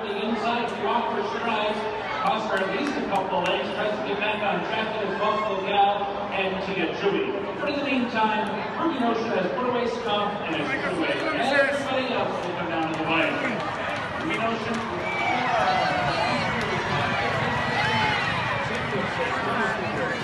from 0.00 0.08
the 0.08 0.28
inside 0.28 0.64
if 0.64 0.78
you 0.78 0.84
walk 0.84 1.12
for 1.12 1.22
sure 1.38 1.48
eyes. 1.48 1.76
Costs 2.22 2.52
at 2.52 2.78
least 2.78 2.96
a 2.96 3.04
couple 3.08 3.38
of 3.38 3.48
legs. 3.48 3.68
Tries 3.74 3.98
to 3.98 4.08
get 4.08 4.18
back 4.20 4.42
on 4.42 4.64
track 4.66 4.88
with 5.00 5.18
Buffalo 5.18 5.60
Gal 5.66 6.04
and 6.32 6.64
Tia 6.64 6.96
Judy. 7.00 7.32
But 7.60 7.70
in 7.70 7.78
the 7.78 7.84
meantime, 7.84 8.48
Ruby 8.80 9.00
Notion 9.00 9.28
has 9.28 9.50
put 9.52 9.68
away 9.68 9.88
Stump 9.88 10.40
and 10.42 10.56
has 10.56 10.68
put 10.84 10.98
away 10.98 11.12
everybody 11.40 12.14
else 12.14 12.46
will 12.46 12.54
come 12.56 12.68
down 12.68 12.92
to 12.92 12.98
the 12.98 13.04
line. 13.04 13.32
Ruby 14.22 14.38
Notion. 14.38 14.74
Yeah. 19.94 20.19